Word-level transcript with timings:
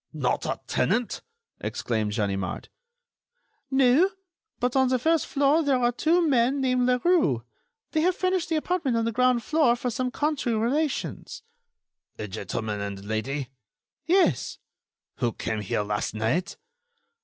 "What! 0.13 0.45
not 0.45 0.45
a 0.47 0.59
tenant?" 0.65 1.21
exclaimed 1.59 2.13
Ganimard. 2.13 2.69
"No; 3.69 4.09
but 4.59 4.75
on 4.75 4.87
the 4.87 4.97
first 4.97 5.27
floor 5.27 5.61
there 5.61 5.77
are 5.77 5.91
two 5.91 6.27
men 6.27 6.59
named 6.59 6.87
Leroux. 6.87 7.43
They 7.91 8.01
have 8.01 8.15
furnished 8.15 8.49
the 8.49 8.55
apartment 8.55 8.97
on 8.97 9.05
the 9.05 9.11
ground 9.11 9.43
floor 9.43 9.75
for 9.75 9.91
some 9.91 10.09
country 10.09 10.55
relations." 10.55 11.43
"A 12.17 12.27
gentleman 12.27 12.79
and 12.81 13.05
lady." 13.05 13.49
"Yes." 14.07 14.57
"Who 15.17 15.33
came 15.33 15.61
here 15.61 15.83
last 15.83 16.15
night." 16.15 16.57